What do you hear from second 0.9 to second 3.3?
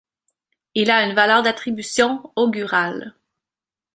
une valeur d'attribution augurale.